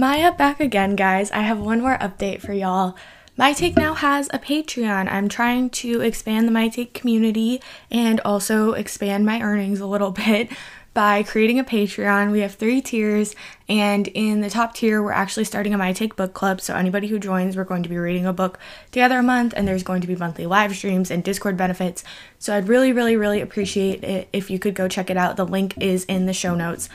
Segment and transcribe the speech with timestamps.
[0.00, 1.30] Maya back again, guys.
[1.30, 2.96] I have one more update for y'all.
[3.36, 5.12] My Take now has a Patreon.
[5.12, 7.60] I'm trying to expand the My Take community
[7.90, 10.48] and also expand my earnings a little bit
[10.94, 12.32] by creating a Patreon.
[12.32, 13.36] We have three tiers,
[13.68, 16.62] and in the top tier, we're actually starting a My Take book club.
[16.62, 18.58] So, anybody who joins, we're going to be reading a book
[18.90, 22.04] together a month, and there's going to be monthly live streams and Discord benefits.
[22.38, 25.36] So, I'd really, really, really appreciate it if you could go check it out.
[25.36, 26.88] The link is in the show notes.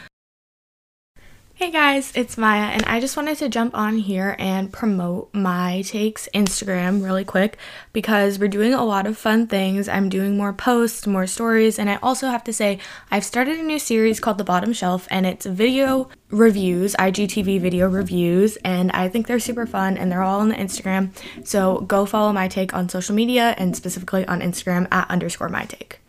[1.57, 5.83] Hey guys, it's Maya, and I just wanted to jump on here and promote my
[5.83, 7.57] takes Instagram really quick
[7.93, 9.87] because we're doing a lot of fun things.
[9.87, 12.79] I'm doing more posts, more stories, and I also have to say
[13.09, 17.87] I've started a new series called The Bottom Shelf, and it's video reviews, IGTV video
[17.87, 21.11] reviews, and I think they're super fun and they're all on the Instagram.
[21.47, 25.63] So go follow my take on social media and specifically on Instagram at underscore my
[25.63, 26.01] take.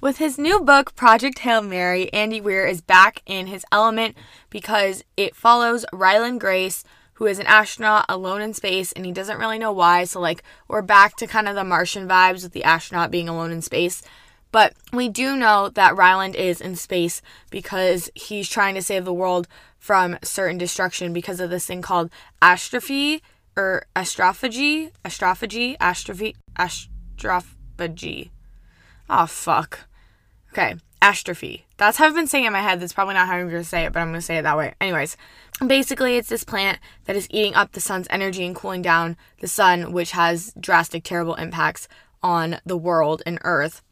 [0.00, 4.16] With his new book, Project Hail Mary, Andy Weir is back in his element
[4.50, 9.38] because it follows Ryland Grace, who is an astronaut alone in space, and he doesn't
[9.38, 10.04] really know why.
[10.04, 13.50] So, like, we're back to kind of the Martian vibes with the astronaut being alone
[13.50, 14.02] in space.
[14.52, 19.12] But we do know that Ryland is in space because he's trying to save the
[19.14, 22.10] world from certain destruction because of this thing called
[22.42, 23.20] astrophy
[23.56, 28.30] or astrophagy, astrophagy, astrophy, astrophagy.
[29.08, 29.80] Oh, fuck.
[30.56, 31.62] Okay, astrophy.
[31.78, 32.78] That's how I've been saying it in my head.
[32.78, 34.42] That's probably not how I'm going to say it, but I'm going to say it
[34.42, 34.72] that way.
[34.80, 35.16] Anyways,
[35.66, 39.48] basically, it's this plant that is eating up the sun's energy and cooling down the
[39.48, 41.88] sun, which has drastic, terrible impacts
[42.22, 43.82] on the world and Earth.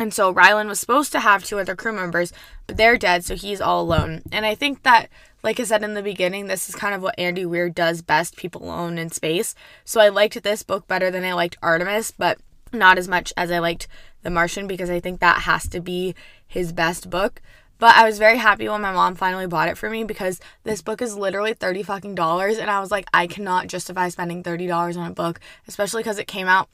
[0.00, 2.32] And so Ryland was supposed to have two other crew members,
[2.66, 4.22] but they're dead, so he's all alone.
[4.32, 5.08] And I think that,
[5.44, 8.36] like I said in the beginning, this is kind of what Andy Weir does best
[8.36, 9.54] people alone in space.
[9.84, 12.38] So I liked this book better than I liked Artemis, but
[12.74, 13.88] not as much as I liked
[14.22, 16.14] The Martian because I think that has to be
[16.46, 17.40] his best book.
[17.78, 20.80] But I was very happy when my mom finally bought it for me because this
[20.80, 24.96] book is literally 30 fucking dollars and I was like I cannot justify spending $30
[24.96, 26.68] on a book, especially cuz it came out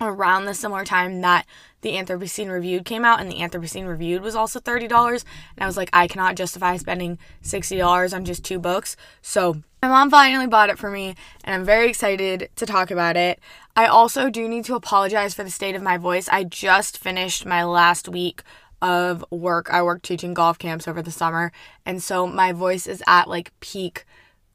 [0.00, 1.46] around the similar time that
[1.80, 4.90] the Anthropocene Reviewed came out, and the Anthropocene Reviewed was also $30.
[5.56, 8.96] And I was like, I cannot justify spending $60 on just two books.
[9.22, 11.14] So my mom finally bought it for me,
[11.44, 13.38] and I'm very excited to talk about it.
[13.76, 16.28] I also do need to apologize for the state of my voice.
[16.28, 18.42] I just finished my last week
[18.82, 19.68] of work.
[19.70, 21.52] I worked teaching golf camps over the summer,
[21.84, 24.04] and so my voice is at like peak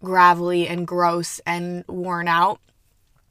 [0.04, 2.60] gravelly and gross and worn out.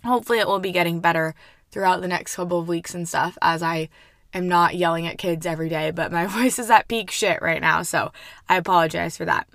[0.05, 1.35] Hopefully, it will be getting better
[1.71, 3.89] throughout the next couple of weeks and stuff as I
[4.33, 7.61] am not yelling at kids every day, but my voice is at peak shit right
[7.61, 8.13] now, so
[8.49, 9.49] I apologize for that.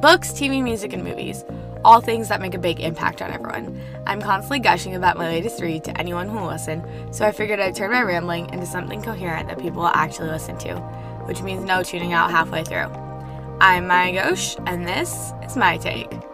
[0.00, 1.44] Books, TV, music, and movies.
[1.84, 3.80] All things that make a big impact on everyone.
[4.06, 7.58] I'm constantly gushing about my latest read to anyone who will listen, so I figured
[7.58, 10.76] I'd turn my rambling into something coherent that people will actually listen to,
[11.24, 12.88] which means no tuning out halfway through.
[13.60, 16.29] I'm Maya Ghosh, and this is my take.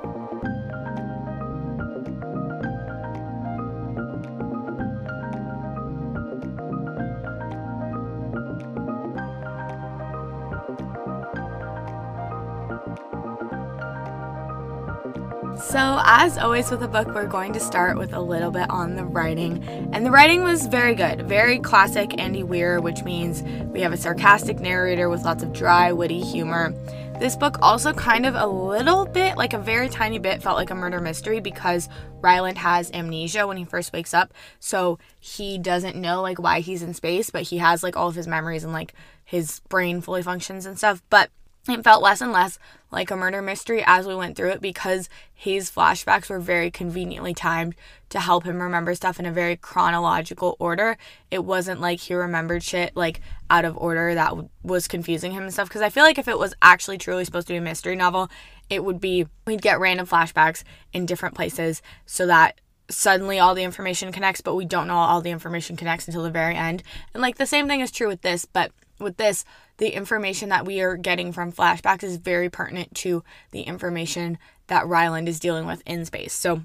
[15.59, 18.95] So, as always with a book, we're going to start with a little bit on
[18.95, 19.65] the writing.
[19.93, 23.97] And the writing was very good, very classic Andy Weir, which means we have a
[23.97, 26.75] sarcastic narrator with lots of dry, witty humor.
[27.19, 30.71] This book also kind of a little bit, like a very tiny bit, felt like
[30.71, 31.89] a murder mystery because
[32.21, 34.35] Ryland has amnesia when he first wakes up.
[34.61, 38.15] So he doesn't know like why he's in space, but he has like all of
[38.15, 38.93] his memories and like
[39.25, 41.03] his brain fully functions and stuff.
[41.09, 41.31] But
[41.69, 42.59] it felt less and less
[42.91, 47.35] like a murder mystery as we went through it because his flashbacks were very conveniently
[47.35, 47.75] timed
[48.09, 50.97] to help him remember stuff in a very chronological order.
[51.31, 55.43] It wasn't like he remembered shit like out of order that w- was confusing him
[55.43, 57.63] and stuff because I feel like if it was actually truly supposed to be a
[57.63, 58.31] mystery novel,
[58.71, 60.63] it would be we'd get random flashbacks
[60.93, 65.21] in different places so that suddenly all the information connects, but we don't know all
[65.21, 66.83] the information connects until the very end.
[67.13, 69.45] And like the same thing is true with this, but with this
[69.79, 74.87] the information that we are getting from flashbacks is very pertinent to the information that
[74.87, 76.33] Ryland is dealing with in space.
[76.33, 76.63] So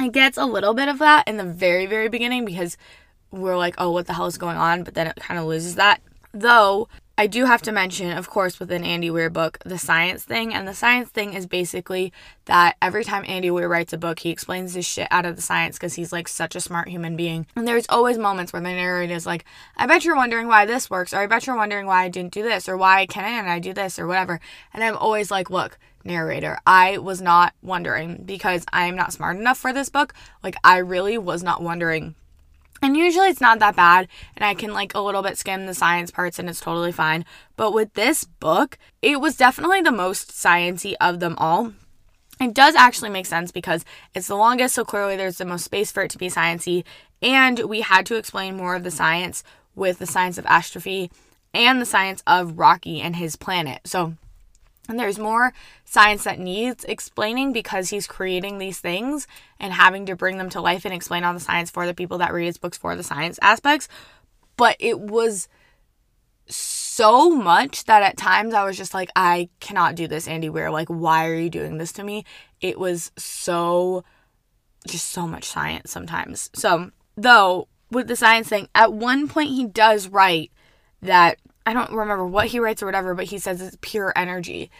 [0.00, 2.76] it gets a little bit of that in the very, very beginning because
[3.30, 4.82] we're like, oh, what the hell is going on?
[4.82, 6.00] But then it kind of loses that.
[6.32, 10.54] Though I do have to mention, of course, within Andy Weir book, the science thing.
[10.54, 12.12] And the science thing is basically
[12.46, 15.42] that every time Andy Weir writes a book, he explains this shit out of the
[15.42, 17.46] science because he's like such a smart human being.
[17.54, 19.44] And there's always moments where the narrator is like,
[19.76, 22.32] I bet you're wondering why this works, or I bet you're wondering why I didn't
[22.32, 24.40] do this, or why can I and I do this, or whatever.
[24.72, 26.58] And I'm always like, look, narrator.
[26.66, 30.14] I was not wondering because I am not smart enough for this book.
[30.42, 32.14] Like, I really was not wondering
[32.82, 35.74] and usually it's not that bad, and I can like a little bit skim the
[35.74, 37.24] science parts and it's totally fine.
[37.56, 41.72] But with this book, it was definitely the most sciency of them all.
[42.40, 43.84] It does actually make sense because
[44.14, 46.84] it's the longest, so clearly there's the most space for it to be sciencey.
[47.22, 49.44] And we had to explain more of the science
[49.76, 51.10] with the science of astrophy
[51.54, 53.82] and the science of Rocky and his planet.
[53.84, 54.14] So
[54.92, 55.54] and there's more
[55.86, 59.26] science that needs explaining because he's creating these things
[59.58, 62.18] and having to bring them to life and explain all the science for the people
[62.18, 63.88] that read his books for the science aspects.
[64.58, 65.48] But it was
[66.46, 70.70] so much that at times I was just like, I cannot do this, Andy Weir.
[70.70, 72.26] Like, why are you doing this to me?
[72.60, 74.04] It was so,
[74.86, 76.50] just so much science sometimes.
[76.54, 80.52] So, though, with the science thing, at one point he does write
[81.00, 84.70] that I don't remember what he writes or whatever, but he says it's pure energy.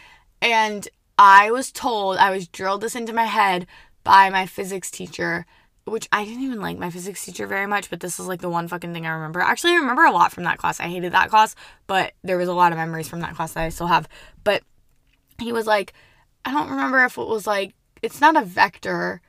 [0.41, 0.87] And
[1.17, 3.67] I was told, I was drilled this into my head
[4.03, 5.45] by my physics teacher,
[5.85, 8.49] which I didn't even like my physics teacher very much, but this is like the
[8.49, 9.39] one fucking thing I remember.
[9.39, 10.79] Actually, I remember a lot from that class.
[10.79, 11.55] I hated that class,
[11.87, 14.07] but there was a lot of memories from that class that I still have.
[14.43, 14.63] But
[15.39, 15.93] he was like,
[16.45, 19.21] I don't remember if it was like, it's not a vector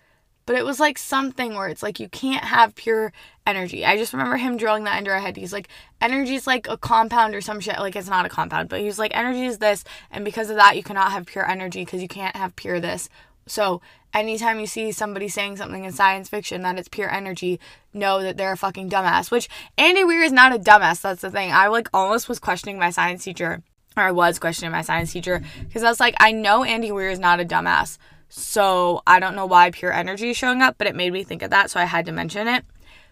[0.47, 3.13] but it was like something where it's like you can't have pure
[3.47, 3.85] energy.
[3.85, 5.37] I just remember him drilling that into our head.
[5.37, 5.69] He's like,
[6.01, 7.79] energy is like a compound or some shit.
[7.79, 10.77] Like it's not a compound, but he's like, energy is this, and because of that,
[10.77, 13.09] you cannot have pure energy because you can't have pure this.
[13.47, 13.83] So
[14.13, 17.61] anytime you see somebody saying something in science fiction that it's pure energy,
[17.93, 19.31] know that they're a fucking dumbass.
[19.31, 21.03] Which Andy Weir is not a dumbass.
[21.03, 21.53] That's the thing.
[21.53, 23.63] I like almost was questioning my science teacher,
[23.97, 27.11] or I was questioning my science teacher because I was like, I know Andy Weir
[27.11, 27.99] is not a dumbass.
[28.37, 31.43] So I don't know why pure energy is showing up, but it made me think
[31.43, 32.65] of that, so I had to mention it.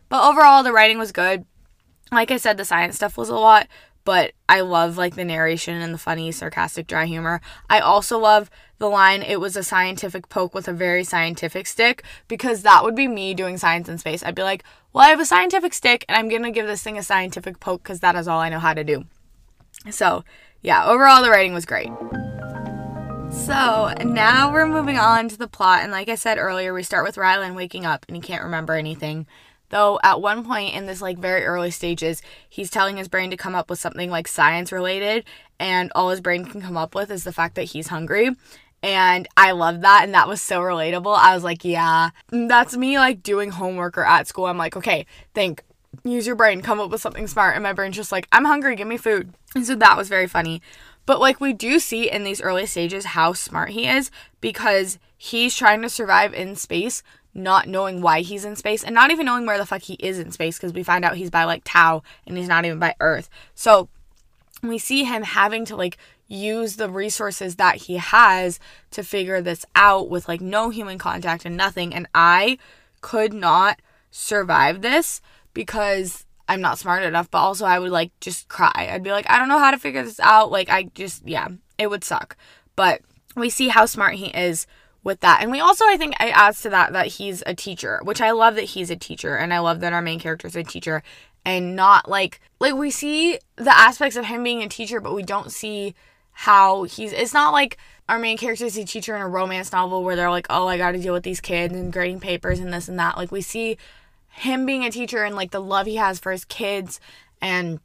[0.08, 1.44] But overall, the writing was good.
[2.10, 3.68] Like I said, the science stuff was a lot,
[4.02, 7.40] but I love like the narration and the funny, sarcastic, dry humor.
[7.70, 12.02] I also love the line, it was a scientific poke with a very scientific stick,
[12.26, 14.24] because that would be me doing science in space.
[14.24, 16.98] I'd be like, well, I have a scientific stick, and I'm gonna give this thing
[16.98, 19.04] a scientific poke because that is all I know how to do.
[19.88, 20.24] So,
[20.62, 21.92] yeah, overall, the writing was great.
[23.32, 25.82] So now we're moving on to the plot.
[25.82, 28.74] And like I said earlier, we start with Ryland waking up and he can't remember
[28.74, 29.26] anything.
[29.70, 33.36] Though at one point in this like very early stages, he's telling his brain to
[33.36, 35.24] come up with something like science related,
[35.58, 38.30] and all his brain can come up with is the fact that he's hungry.
[38.82, 41.16] And I love that, and that was so relatable.
[41.16, 44.46] I was like, yeah, that's me like doing homework or at school.
[44.46, 45.62] I'm like, okay, think,
[46.04, 47.54] use your brain, come up with something smart.
[47.54, 49.32] And my brain's just like, I'm hungry, give me food.
[49.54, 50.60] And so that was very funny.
[51.06, 54.10] But like we do see in these early stages how smart he is
[54.40, 57.02] because he's trying to survive in space,
[57.34, 60.18] not knowing why he's in space and not even knowing where the fuck he is
[60.18, 62.94] in space because we find out he's by like Tau and he's not even by
[63.00, 63.28] Earth.
[63.54, 63.88] So
[64.62, 68.58] we see him having to like use the resources that he has
[68.90, 71.92] to figure this out with like no human contact and nothing.
[71.94, 72.58] And I
[73.00, 75.20] could not survive this
[75.52, 78.90] because I'm not smart enough, but also I would like just cry.
[78.90, 80.50] I'd be like, I don't know how to figure this out.
[80.50, 81.48] Like, I just, yeah,
[81.78, 82.36] it would suck.
[82.76, 83.02] But
[83.36, 84.66] we see how smart he is
[85.04, 85.42] with that.
[85.42, 88.32] And we also, I think, it adds to that that he's a teacher, which I
[88.32, 89.36] love that he's a teacher.
[89.36, 91.02] And I love that our main character is a teacher
[91.44, 95.22] and not like, like we see the aspects of him being a teacher, but we
[95.22, 95.94] don't see
[96.32, 97.78] how he's, it's not like,
[98.08, 100.76] our main character is a teacher in a romance novel where they're like, oh, I
[100.76, 103.16] got to deal with these kids and grading papers and this and that.
[103.16, 103.78] Like, we see
[104.32, 107.00] him being a teacher and like the love he has for his kids
[107.40, 107.80] and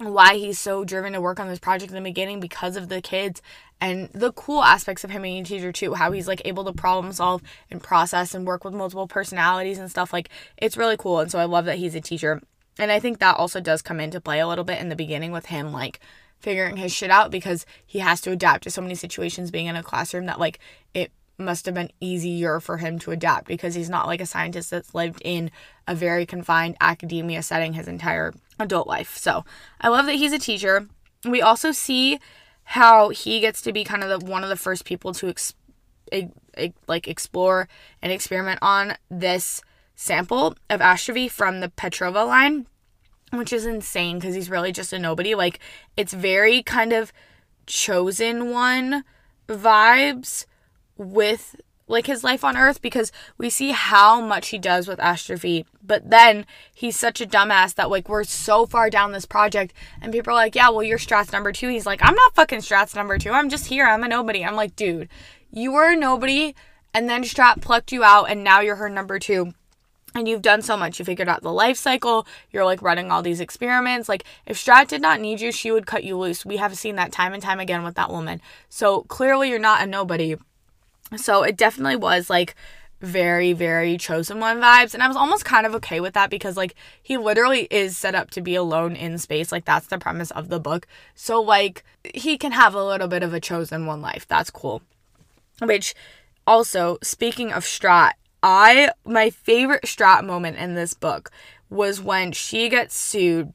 [0.00, 3.00] why he's so driven to work on this project in the beginning because of the
[3.00, 3.42] kids
[3.80, 6.72] and the cool aspects of him being a teacher too how he's like able to
[6.72, 11.20] problem solve and process and work with multiple personalities and stuff like it's really cool.
[11.20, 12.40] And so i love that he's a teacher.
[12.78, 15.32] And i think that also does come into play a little bit in the beginning
[15.32, 16.00] with him like
[16.40, 19.76] figuring his shit out because he has to adapt to so many situations being in
[19.76, 20.60] a classroom that like
[20.94, 24.70] it must have been easier for him to adapt because he's not like a scientist
[24.70, 25.50] that's lived in
[25.86, 29.16] a very confined academia setting his entire adult life.
[29.16, 29.44] So
[29.80, 30.88] I love that he's a teacher.
[31.24, 32.18] We also see
[32.64, 35.54] how he gets to be kind of the, one of the first people to ex-
[36.86, 37.68] like explore
[38.02, 39.62] and experiment on this
[39.94, 42.66] sample of astrophy from the Petrova line,
[43.32, 45.34] which is insane because he's really just a nobody.
[45.34, 45.60] Like
[45.96, 47.12] it's very kind of
[47.66, 49.04] chosen one
[49.48, 50.46] vibes
[50.98, 55.64] with like his life on earth because we see how much he does with astrophy
[55.82, 60.12] but then he's such a dumbass that like we're so far down this project and
[60.12, 62.94] people are like yeah well you're Stratt's number two he's like i'm not fucking Stratt's
[62.94, 65.08] number two i'm just here i'm a nobody i'm like dude
[65.50, 66.54] you were a nobody
[66.92, 69.54] and then Stratt plucked you out and now you're her number two
[70.14, 70.98] and you've done so much.
[70.98, 72.26] You figured out the life cycle.
[72.50, 74.08] You're like running all these experiments.
[74.08, 76.46] Like, if Stratt did not need you, she would cut you loose.
[76.46, 78.40] We have seen that time and time again with that woman.
[78.68, 80.36] So clearly, you're not a nobody.
[81.16, 82.54] So it definitely was like
[83.00, 84.94] very, very chosen one vibes.
[84.94, 88.14] And I was almost kind of okay with that because, like, he literally is set
[88.14, 89.52] up to be alone in space.
[89.52, 90.86] Like, that's the premise of the book.
[91.14, 91.84] So, like,
[92.14, 94.26] he can have a little bit of a chosen one life.
[94.26, 94.82] That's cool.
[95.62, 95.94] Which
[96.46, 98.12] also, speaking of Stratt,
[98.42, 101.30] I my favorite Stratt moment in this book
[101.68, 103.52] was when she gets sued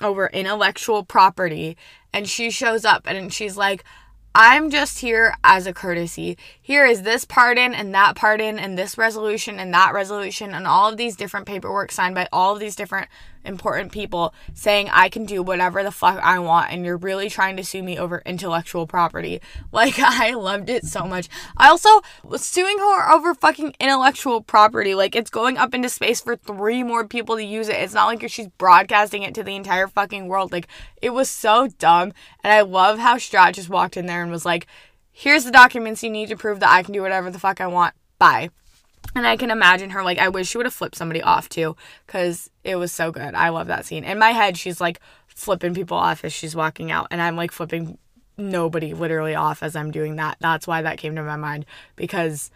[0.00, 1.76] over intellectual property
[2.12, 3.84] and she shows up and she's like
[4.34, 6.38] I'm just here as a courtesy.
[6.60, 10.90] Here is this pardon and that pardon and this resolution and that resolution and all
[10.90, 13.08] of these different paperwork signed by all of these different
[13.44, 17.56] important people saying I can do whatever the fuck I want and you're really trying
[17.56, 19.40] to sue me over intellectual property.
[19.72, 21.28] Like I loved it so much.
[21.56, 21.88] I also
[22.22, 24.94] was suing her over fucking intellectual property.
[24.94, 27.76] Like it's going up into space for three more people to use it.
[27.76, 30.52] It's not like she's broadcasting it to the entire fucking world.
[30.52, 30.68] Like
[31.00, 32.12] it was so dumb.
[32.44, 34.66] And I love how Stratt just walked in there and was like,
[35.10, 37.66] here's the documents you need to prove that I can do whatever the fuck I
[37.66, 37.94] want.
[38.18, 38.50] Bye.
[39.14, 41.76] And I can imagine her like I wish she would have flipped somebody off too
[42.06, 43.34] cuz it was so good.
[43.34, 44.04] I love that scene.
[44.04, 47.52] In my head she's like flipping people off as she's walking out and I'm like
[47.52, 47.98] flipping
[48.38, 50.36] nobody literally off as I'm doing that.
[50.40, 51.66] That's why that came to my mind
[51.96, 52.50] because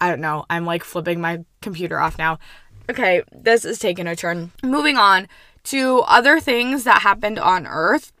[0.00, 0.44] I don't know.
[0.50, 2.38] I'm like flipping my computer off now.
[2.90, 4.50] Okay, this is taking a turn.
[4.62, 5.28] Moving on
[5.64, 8.12] to other things that happened on Earth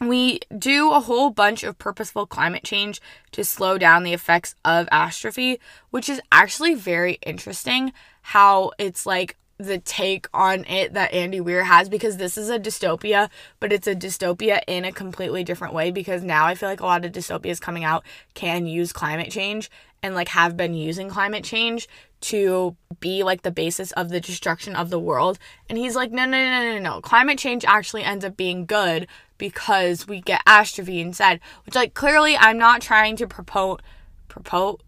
[0.00, 3.00] we do a whole bunch of purposeful climate change
[3.32, 5.58] to slow down the effects of astrophy,
[5.90, 11.64] which is actually very interesting how it's like the take on it that Andy Weir
[11.64, 13.28] has because this is a dystopia,
[13.58, 16.86] but it's a dystopia in a completely different way because now I feel like a
[16.86, 19.68] lot of dystopias coming out can use climate change
[20.00, 21.88] and like have been using climate change
[22.20, 25.40] to be like the basis of the destruction of the world.
[25.68, 27.00] And he's like, no, no, no, no, no.
[27.00, 31.40] Climate change actually ends up being good because we get astrophy instead.
[31.64, 33.78] Which like clearly I'm not trying to propose
[34.28, 34.78] propose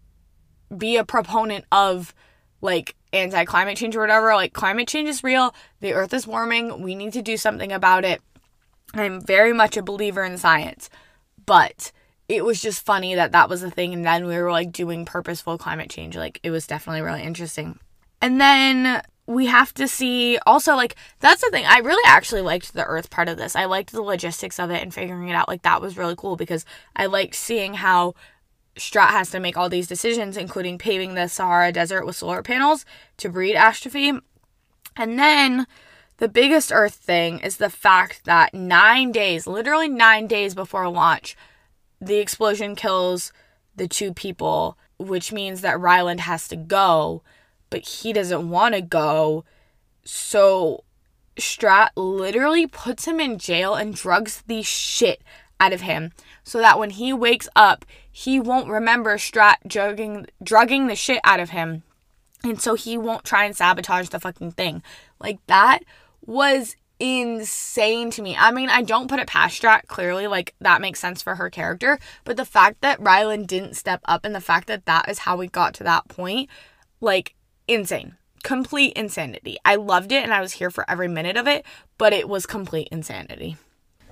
[0.75, 2.13] be a proponent of
[2.61, 4.33] like anti climate change or whatever.
[4.35, 5.53] Like climate change is real.
[5.79, 6.81] The earth is warming.
[6.81, 8.21] We need to do something about it.
[8.93, 10.89] I'm very much a believer in science.
[11.45, 11.91] But
[12.27, 15.05] it was just funny that that was a thing and then we were like doing
[15.05, 16.15] purposeful climate change.
[16.15, 17.79] Like it was definitely really interesting.
[18.21, 19.01] And then
[19.31, 23.09] we have to see also like that's the thing i really actually liked the earth
[23.09, 25.81] part of this i liked the logistics of it and figuring it out like that
[25.81, 28.13] was really cool because i liked seeing how
[28.77, 32.85] Stratt has to make all these decisions including paving the sahara desert with solar panels
[33.17, 34.19] to breed astrophy
[34.95, 35.65] and then
[36.17, 41.35] the biggest earth thing is the fact that nine days literally nine days before launch
[41.99, 43.31] the explosion kills
[43.75, 47.21] the two people which means that ryland has to go
[47.71, 49.43] but he doesn't want to go.
[50.03, 50.83] So
[51.37, 55.23] Stratt literally puts him in jail and drugs the shit
[55.59, 56.11] out of him
[56.43, 61.39] so that when he wakes up, he won't remember Stratt drugging drugging the shit out
[61.39, 61.81] of him.
[62.43, 64.83] And so he won't try and sabotage the fucking thing.
[65.19, 65.79] Like that
[66.25, 68.35] was insane to me.
[68.37, 71.49] I mean, I don't put it past Stratt, clearly, like that makes sense for her
[71.49, 75.19] character, but the fact that Ryland didn't step up and the fact that that is
[75.19, 76.49] how we got to that point,
[76.99, 77.33] like
[77.73, 78.15] insane.
[78.43, 79.57] Complete insanity.
[79.63, 81.65] I loved it and I was here for every minute of it,
[81.97, 83.57] but it was complete insanity.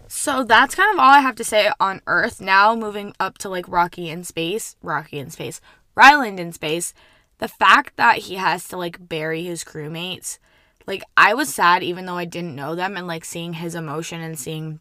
[0.08, 2.42] So that's kind of all I have to say on Earth.
[2.42, 5.62] Now moving up to like Rocky in space, Rocky in space,
[5.96, 6.94] Ryland in space.
[7.38, 10.40] The fact that he has to like bury his crewmates,
[10.88, 14.22] like I was sad even though I didn't know them and like seeing his emotion
[14.22, 14.80] and seeing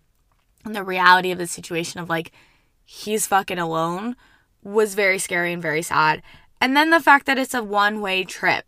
[0.65, 2.33] the reality of the situation of like
[2.85, 4.17] he's fucking alone
[4.63, 6.23] was very scary and very sad.
[6.61, 8.65] And then the fact that it's a one way trip.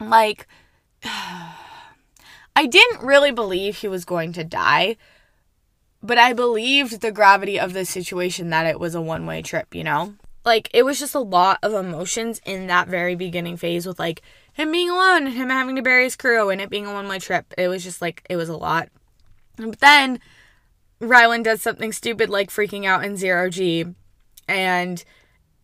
[0.00, 0.46] Like,
[1.04, 4.96] I didn't really believe he was going to die,
[6.02, 9.74] but I believed the gravity of the situation that it was a one way trip,
[9.74, 10.14] you know?
[10.44, 14.22] Like, it was just a lot of emotions in that very beginning phase with like
[14.52, 17.08] him being alone and him having to bury his crew and it being a one
[17.08, 17.54] way trip.
[17.56, 18.88] It was just like, it was a lot.
[19.56, 20.18] But then
[20.98, 23.86] Ryland does something stupid like freaking out in zero G
[24.48, 25.04] and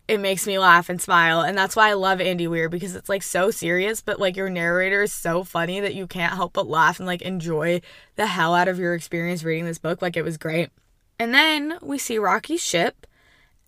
[0.08, 1.42] it makes me laugh and smile.
[1.42, 4.48] And that's why I love Andy Weir because it's like so serious, but like your
[4.48, 7.82] narrator is so funny that you can't help but laugh and like enjoy
[8.16, 10.00] the hell out of your experience reading this book.
[10.00, 10.70] Like it was great.
[11.18, 13.06] And then we see Rocky's ship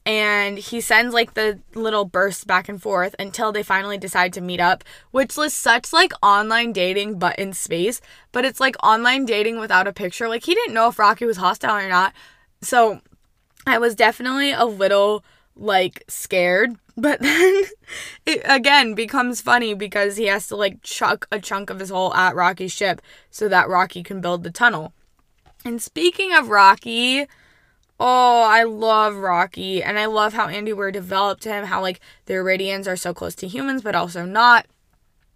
[0.07, 4.41] and he sends like the little bursts back and forth until they finally decide to
[4.41, 8.01] meet up, which was such like online dating but in space,
[8.33, 10.27] but it's like online dating without a picture.
[10.27, 12.15] Like he didn't know if Rocky was hostile or not.
[12.63, 13.03] So
[13.67, 15.23] I was definitely a little
[15.61, 17.63] like scared but then
[18.27, 22.13] it again becomes funny because he has to like chuck a chunk of his hole
[22.15, 23.01] at uh, Rocky's ship
[23.31, 24.93] so that Rocky can build the tunnel.
[25.65, 27.27] And speaking of Rocky,
[27.99, 32.35] oh, I love Rocky and I love how Andy Weir developed him, how like the
[32.35, 34.67] Eridians are so close to humans but also not.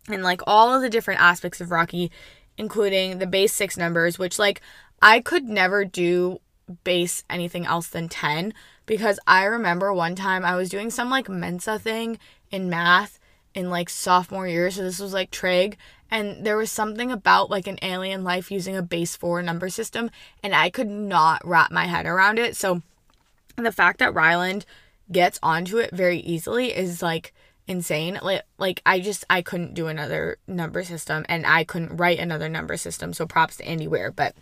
[0.08, 2.10] And like all of the different aspects of Rocky,
[2.58, 4.60] including the base six numbers, which like
[5.00, 6.40] I could never do
[6.82, 8.52] base anything else than 10
[8.86, 12.18] because I remember one time I was doing some like Mensa thing
[12.50, 13.18] in math
[13.54, 14.70] in like sophomore year.
[14.70, 15.76] So this was like trig.
[16.10, 20.10] And there was something about like an alien life using a base four number system.
[20.42, 22.56] And I could not wrap my head around it.
[22.56, 22.82] So
[23.56, 24.66] the fact that Ryland
[25.10, 27.32] gets onto it very easily is like
[27.66, 28.18] insane.
[28.22, 32.48] Like like I just I couldn't do another number system and I couldn't write another
[32.48, 33.12] number system.
[33.12, 33.86] So props to Andy.
[33.86, 34.34] But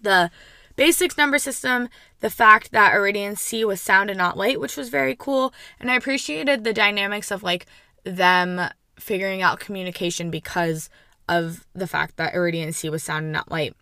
[0.00, 0.30] the
[0.76, 1.88] basics number system,
[2.20, 5.52] the fact that Iridian C was sound and not light, which was very cool.
[5.80, 7.66] And I appreciated the dynamics of like
[8.04, 10.88] them figuring out communication because
[11.28, 13.74] of the fact that Iridian C was sound and not light.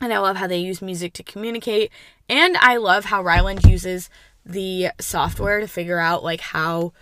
[0.00, 1.90] And I love how they use music to communicate.
[2.28, 4.10] And I love how Ryland uses
[4.44, 6.92] the software to figure out like how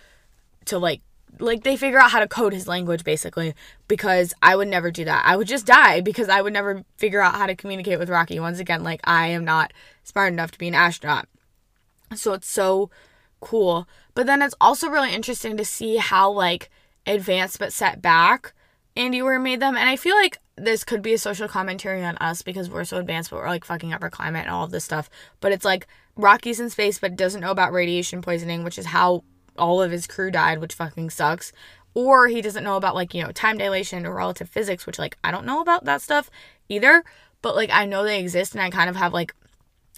[0.65, 1.01] to like
[1.39, 3.53] like they figure out how to code his language basically
[3.87, 5.23] because I would never do that.
[5.25, 8.39] I would just die because I would never figure out how to communicate with Rocky.
[8.39, 9.73] Once again, like I am not
[10.03, 11.27] smart enough to be an astronaut.
[12.15, 12.89] So it's so
[13.39, 13.87] cool.
[14.15, 16.69] But then it's also really interesting to see how like
[17.05, 18.53] advanced but set back
[18.95, 19.75] Andy Weir made them.
[19.75, 22.97] And I feel like this could be a social commentary on us because we're so
[22.97, 25.09] advanced, but we're like fucking up our climate and all of this stuff.
[25.39, 29.23] But it's like Rocky's in space but doesn't know about radiation poisoning, which is how
[29.57, 31.51] all of his crew died, which fucking sucks.
[31.93, 35.17] Or he doesn't know about like, you know, time dilation or relative physics, which like
[35.23, 36.29] I don't know about that stuff
[36.69, 37.03] either.
[37.41, 39.35] But like I know they exist and I kind of have like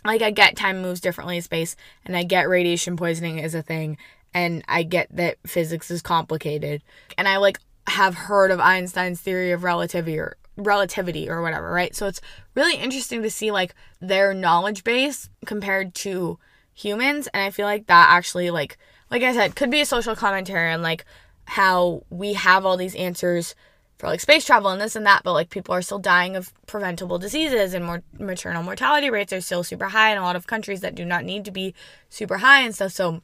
[0.03, 3.61] like I get time moves differently in space and I get radiation poisoning is a
[3.61, 3.97] thing
[4.33, 6.83] and I get that physics is complicated.
[7.17, 11.95] And I like have heard of Einstein's theory of relativity or relativity or whatever, right?
[11.95, 12.21] So it's
[12.55, 16.39] really interesting to see like their knowledge base compared to
[16.73, 18.77] humans and I feel like that actually like
[19.09, 21.05] like I said could be a social commentary on like
[21.45, 23.55] how we have all these answers
[23.97, 26.51] for like space travel and this and that, but like people are still dying of
[26.67, 30.47] preventable diseases and more maternal mortality rates are still super high in a lot of
[30.47, 31.73] countries that do not need to be
[32.09, 32.91] super high and stuff.
[32.91, 33.21] So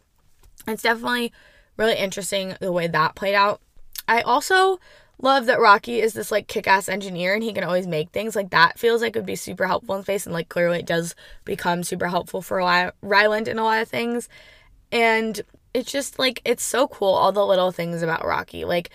[0.68, 1.34] it's definitely
[1.76, 3.60] really interesting the way that played out.
[4.08, 4.80] I also
[5.20, 8.52] love that Rocky is this like kick-ass engineer and he can always make things like
[8.52, 8.80] that.
[8.80, 11.84] Feels like it would be super helpful in space and like clearly it does become
[11.84, 14.30] super helpful for Ryland in a lot of things.
[14.92, 15.42] And
[15.74, 18.66] it's just like it's so cool all the little things about Rocky.
[18.66, 18.90] Like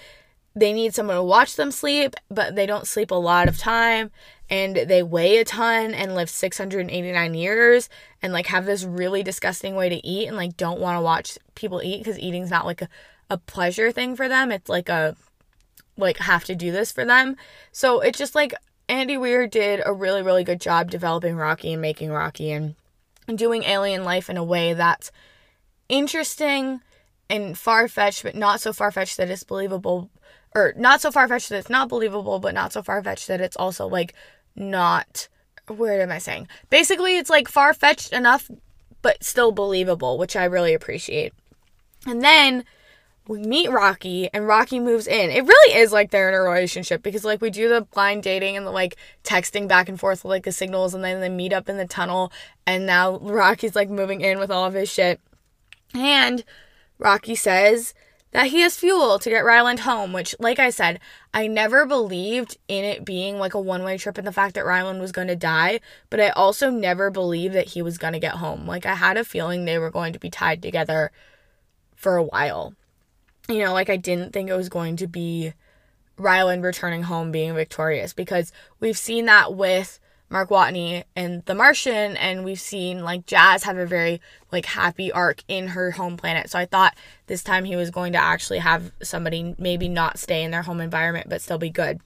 [0.55, 4.11] they need someone to watch them sleep, but they don't sleep a lot of time
[4.49, 7.89] and they weigh a ton and live 689 years
[8.23, 11.39] and like have this really disgusting way to eat and like don't want to watch
[11.55, 12.89] people eat cuz eating's not like a,
[13.29, 14.51] a pleasure thing for them.
[14.53, 15.17] It's like a
[15.97, 17.37] like have to do this for them.
[17.73, 18.55] So it's just like
[18.89, 22.77] Andy Weir did a really really good job developing Rocky and making Rocky and
[23.35, 25.11] doing alien life in a way that's
[25.89, 26.81] interesting
[27.29, 30.11] and far fetched, but not so far fetched that it's believable,
[30.55, 33.41] or not so far fetched that it's not believable, but not so far fetched that
[33.41, 34.15] it's also like
[34.55, 35.29] not.
[35.69, 36.47] Where am I saying?
[36.71, 38.51] Basically, it's like far fetched enough,
[39.03, 41.33] but still believable, which I really appreciate.
[42.07, 42.65] And then
[43.29, 45.31] we meet Rocky and Rocky moves in.
[45.31, 48.57] It really is like they're in a relationship because like we do the blind dating
[48.57, 51.53] and the like texting back and forth with like the signals and then they meet
[51.53, 52.33] up in the tunnel
[52.67, 55.21] and now Rocky's like moving in with all of his shit.
[55.97, 56.45] And
[56.99, 57.95] Rocky says
[58.33, 61.01] that he has fuel to get Ryland home, which, like I said,
[61.33, 64.67] I never believed in it being like a one way trip and the fact that
[64.67, 65.81] Ryland was going to die,
[66.11, 68.67] but I also never believed that he was going to get home.
[68.67, 71.13] Like, I had a feeling they were going to be tied together
[71.95, 72.75] for a while.
[73.49, 75.55] You know, like, I didn't think it was going to be
[76.19, 82.17] Ryland returning home being victorious because we've seen that with Mark Watney and The Martian,
[82.17, 86.51] and we've seen like Jazz have a very like happy arc in her home planet.
[86.51, 90.43] So I thought this time he was going to actually have somebody maybe not stay
[90.43, 92.01] in their home environment but still be good.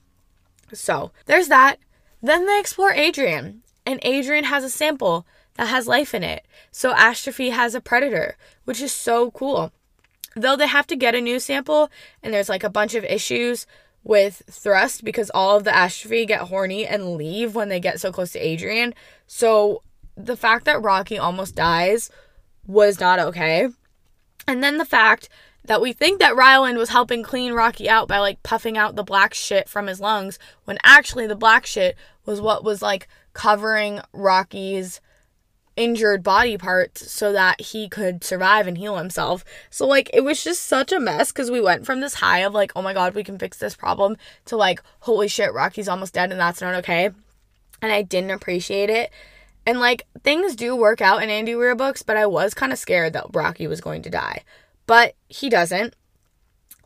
[0.73, 1.77] So there's that.
[2.21, 6.45] Then they explore Adrian, and Adrian has a sample that has life in it.
[6.71, 9.71] So Astrophy has a predator, which is so cool.
[10.35, 11.89] Though they have to get a new sample,
[12.21, 13.65] and there's like a bunch of issues
[14.03, 18.11] with Thrust because all of the Astrophy get horny and leave when they get so
[18.11, 18.93] close to Adrian.
[19.27, 19.83] So
[20.15, 22.09] the fact that Rocky almost dies
[22.65, 23.67] was not okay.
[24.47, 25.29] And then the fact
[25.65, 29.03] that we think that Ryland was helping clean Rocky out by like puffing out the
[29.03, 34.01] black shit from his lungs when actually the black shit was what was like covering
[34.11, 34.99] Rocky's
[35.75, 39.45] injured body parts so that he could survive and heal himself.
[39.69, 42.53] So like it was just such a mess cuz we went from this high of
[42.53, 46.13] like oh my god, we can fix this problem to like holy shit, Rocky's almost
[46.13, 47.11] dead and that's not okay.
[47.81, 49.11] And I didn't appreciate it.
[49.65, 52.79] And like things do work out in Andy Weir books, but I was kind of
[52.79, 54.43] scared that Rocky was going to die.
[54.87, 55.95] But he doesn't.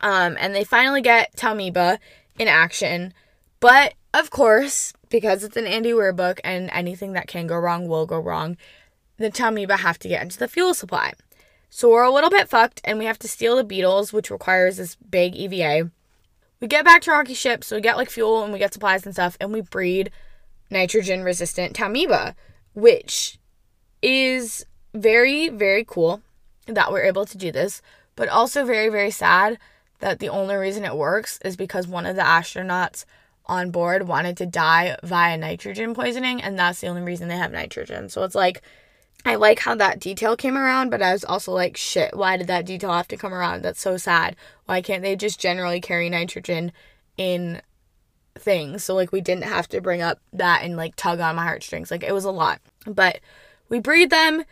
[0.01, 1.97] Um and they finally get Taumoeba
[2.37, 3.13] in action.
[3.59, 7.87] But of course, because it's an Andy Weir book and anything that can go wrong
[7.87, 8.57] will go wrong,
[9.17, 11.13] the Taumoeba have to get into the fuel supply.
[11.69, 14.77] So we're a little bit fucked and we have to steal the beetles, which requires
[14.77, 15.89] this big EVA.
[16.59, 19.05] We get back to Rocky ship, so we get like fuel and we get supplies
[19.05, 20.09] and stuff, and we breed
[20.69, 22.33] nitrogen resistant Taumoeba,
[22.73, 23.37] which
[24.01, 26.21] is very, very cool
[26.67, 27.81] that we're able to do this,
[28.15, 29.59] but also very, very sad
[29.99, 33.05] that the only reason it works is because one of the astronauts
[33.47, 37.51] on board wanted to die via nitrogen poisoning, and that's the only reason they have
[37.51, 38.09] nitrogen.
[38.09, 38.61] So it's like,
[39.23, 42.47] I like how that detail came around, but I was also like, shit, why did
[42.47, 43.63] that detail have to come around?
[43.63, 44.35] That's so sad.
[44.65, 46.71] Why can't they just generally carry nitrogen
[47.17, 47.61] in
[48.37, 48.83] things?
[48.83, 51.89] So, like, we didn't have to bring up that and like tug on my heartstrings.
[51.89, 52.61] Like, it was a lot.
[52.85, 53.19] But
[53.67, 54.43] we breed them,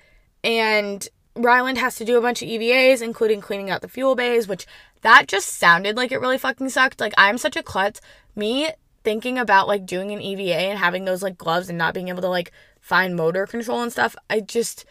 [0.44, 4.48] and Ryland has to do a bunch of EVAs, including cleaning out the fuel bays,
[4.48, 4.66] which
[5.02, 7.00] that just sounded like it really fucking sucked.
[7.00, 8.02] Like, I'm such a klutz.
[8.36, 8.70] Me
[9.04, 12.22] thinking about like doing an EVA and having those like gloves and not being able
[12.22, 14.86] to like find motor control and stuff, I just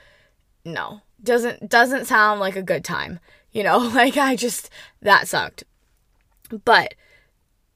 [0.65, 1.01] no.
[1.23, 3.21] Doesn't doesn't sound like a good time.
[3.53, 4.71] You know, like I just
[5.01, 5.65] that sucked.
[6.65, 6.95] But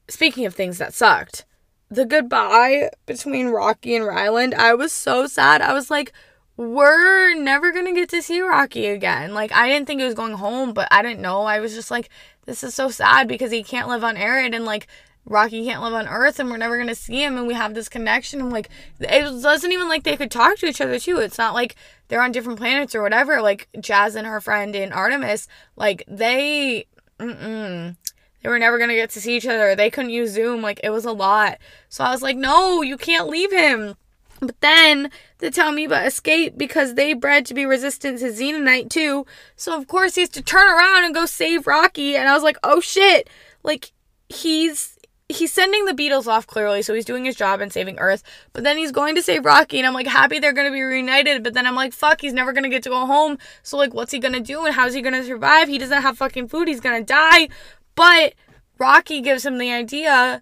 [0.07, 1.45] speaking of things that sucked,
[1.89, 5.61] the goodbye between Rocky and Ryland, I was so sad.
[5.61, 6.11] I was like,
[6.57, 9.33] we're never gonna get to see Rocky again.
[9.33, 11.43] Like I didn't think he was going home, but I didn't know.
[11.43, 12.09] I was just like,
[12.45, 14.87] this is so sad because he can't live on Erid and like
[15.27, 17.89] Rocky can't live on Earth and we're never gonna see him and we have this
[17.89, 18.39] connection.
[18.39, 21.19] I'm like it wasn't even like they could talk to each other too.
[21.19, 21.75] It's not like
[22.07, 23.41] they're on different planets or whatever.
[23.41, 26.87] Like Jazz and her friend in Artemis, like they
[27.19, 27.95] mm-mm,
[28.41, 29.75] they were never gonna get to see each other.
[29.75, 30.61] They couldn't use Zoom.
[30.61, 31.57] Like it was a lot.
[31.89, 33.95] So I was like, no, you can't leave him.
[34.39, 35.09] But then
[35.39, 39.25] the Taumoeba escape because they bred to be resistant to Xenonite too.
[39.55, 42.15] So of course he has to turn around and go save Rocky.
[42.15, 43.29] And I was like, oh shit.
[43.63, 43.91] Like
[44.29, 44.96] he's
[45.29, 48.23] he's sending the Beetles off clearly, so he's doing his job and saving Earth.
[48.53, 51.43] But then he's going to save Rocky, and I'm like happy they're gonna be reunited.
[51.43, 53.37] But then I'm like, fuck, he's never gonna get to go home.
[53.63, 55.67] So like, what's he gonna do and how's he gonna survive?
[55.67, 56.67] He doesn't have fucking food.
[56.67, 57.49] He's gonna die.
[57.95, 58.35] But
[58.77, 60.41] Rocky gives him the idea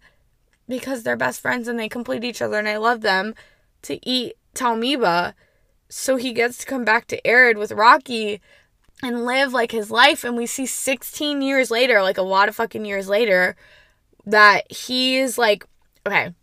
[0.68, 3.34] because they're best friends and they complete each other, and I love them
[3.84, 5.34] to eat Taumoeba.
[5.90, 8.42] So he gets to come back to Erid with Rocky
[9.04, 10.24] and live like his life.
[10.24, 13.56] And we see 16 years later, like a lot of fucking years later,
[14.26, 15.66] that he's like,
[16.06, 16.34] okay,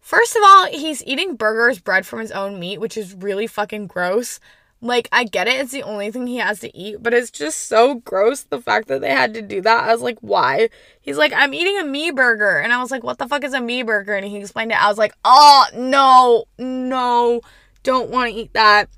[0.00, 3.86] first of all, he's eating burgers bred from his own meat, which is really fucking
[3.86, 4.40] gross.
[4.80, 7.68] Like, I get it, it's the only thing he has to eat, but it's just
[7.68, 9.84] so gross the fact that they had to do that.
[9.84, 10.70] I was like, why?
[11.00, 12.58] He's like, I'm eating a me burger.
[12.58, 14.14] And I was like, what the fuck is a me burger?
[14.14, 14.82] And he explained it.
[14.82, 17.42] I was like, oh, no, no,
[17.84, 18.88] don't want to eat that.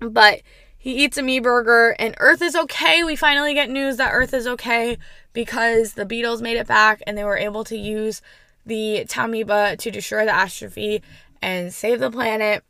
[0.00, 0.42] But
[0.76, 3.04] he eats a me burger, and Earth is okay.
[3.04, 4.98] We finally get news that Earth is okay
[5.32, 8.22] because the Beetles made it back and they were able to use
[8.64, 11.02] the Taumoeba to destroy the astrophy
[11.40, 12.64] and save the planet.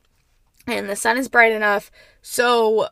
[0.66, 1.90] And the sun is bright enough.
[2.22, 2.88] So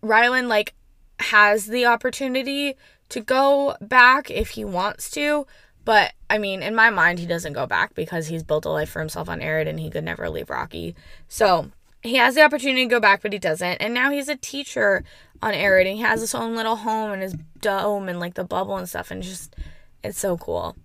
[0.00, 0.74] Ryland, like,
[1.20, 2.74] has the opportunity
[3.10, 5.46] to go back if he wants to.
[5.84, 8.88] But I mean, in my mind, he doesn't go back because he's built a life
[8.88, 10.94] for himself on Erid and he could never leave Rocky.
[11.28, 11.70] So
[12.04, 13.78] he has the opportunity to go back, but he doesn't.
[13.78, 15.02] And now he's a teacher
[15.42, 18.44] on Erid and he has his own little home and his dome and like the
[18.44, 19.10] bubble and stuff.
[19.10, 19.56] And just,
[20.02, 20.76] it's so cool.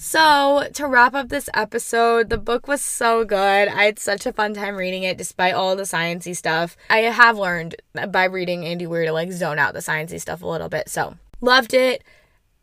[0.00, 3.66] So, to wrap up this episode, the book was so good.
[3.66, 6.76] I had such a fun time reading it despite all the sciencey stuff.
[6.88, 7.74] I have learned
[8.10, 10.88] by reading Andy Weir to like zone out the sciencey stuff a little bit.
[10.88, 12.04] So, loved it.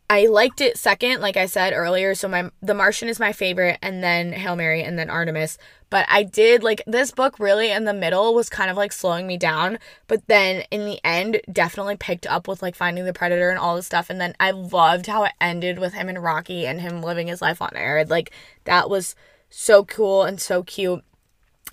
[0.07, 2.13] I liked it second, like I said earlier.
[2.13, 5.57] So my The Martian is my favorite, and then Hail Mary, and then Artemis.
[5.89, 9.25] But I did like this book really in the middle was kind of like slowing
[9.25, 13.49] me down, but then in the end definitely picked up with like finding the predator
[13.49, 14.09] and all this stuff.
[14.09, 17.41] And then I loved how it ended with him and Rocky and him living his
[17.41, 18.09] life on Erid.
[18.09, 18.31] Like
[18.65, 19.15] that was
[19.49, 21.03] so cool and so cute,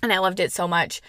[0.01, 1.01] and I loved it so much.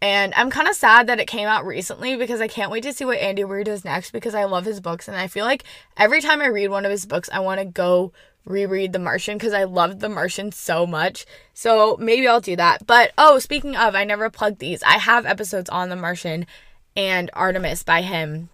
[0.00, 2.92] And I'm kind of sad that it came out recently because I can't wait to
[2.92, 5.08] see what Andy Weir does next because I love his books.
[5.08, 5.64] And I feel like
[5.96, 8.12] every time I read one of his books, I want to go
[8.44, 11.24] reread The Martian because I loved The Martian so much.
[11.54, 12.86] So maybe I'll do that.
[12.86, 14.82] But oh, speaking of, I never plugged these.
[14.82, 16.46] I have episodes on The Martian
[16.96, 18.50] and Artemis by him.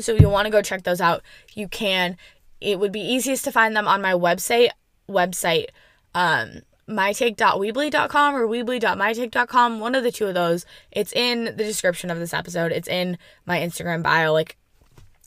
[0.00, 1.22] So if you want to go check those out,
[1.54, 2.16] you can.
[2.60, 4.70] It would be easiest to find them on my website
[5.08, 5.66] website
[6.14, 10.66] um mytake.weebly.com or weebly.mytake.com, one of the two of those.
[10.90, 12.72] It's in the description of this episode.
[12.72, 14.32] It's in my Instagram bio.
[14.32, 14.56] Like,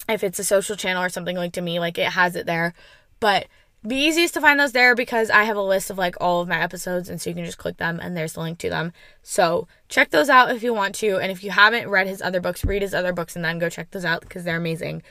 [0.07, 2.73] if it's a social channel or something like to me, like it has it there.
[3.19, 3.47] But
[3.85, 6.47] be easiest to find those there because I have a list of like all of
[6.47, 8.91] my episodes, and so you can just click them and there's the link to them.
[9.21, 11.17] So check those out if you want to.
[11.17, 13.69] And if you haven't read his other books, read his other books and then go
[13.69, 15.03] check those out because they're amazing.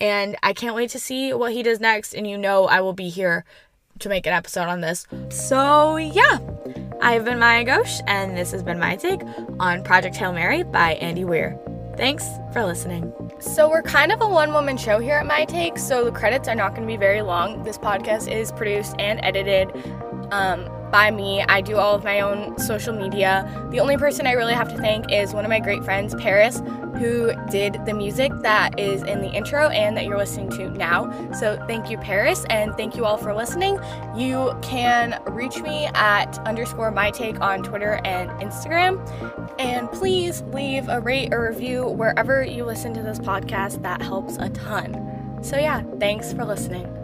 [0.00, 2.14] And I can't wait to see what he does next.
[2.14, 3.44] And you know, I will be here
[4.00, 5.06] to make an episode on this.
[5.30, 6.38] So, yeah.
[7.00, 9.20] I've been Maya Ghosh, and this has been my take
[9.60, 11.58] on Project Hail Mary by Andy Weir.
[11.96, 13.12] Thanks for listening.
[13.40, 16.48] So, we're kind of a one woman show here at My Take, so the credits
[16.48, 17.62] are not going to be very long.
[17.62, 19.70] This podcast is produced and edited
[20.32, 21.42] um, by me.
[21.48, 23.50] I do all of my own social media.
[23.72, 26.62] The only person I really have to thank is one of my great friends, Paris,
[26.98, 31.10] who did the music that is in the intro and that you're listening to now.
[31.32, 33.76] So thank you, Paris, and thank you all for listening.
[34.14, 39.04] You can reach me at underscore my take on Twitter and Instagram.
[39.58, 43.82] And please leave a rate or review wherever you listen to this podcast.
[43.82, 45.40] That helps a ton.
[45.42, 47.03] So, yeah, thanks for listening.